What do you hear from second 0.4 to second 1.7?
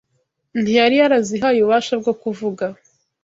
ntiyari yarazihaye